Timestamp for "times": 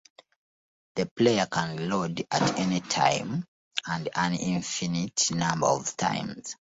5.95-6.55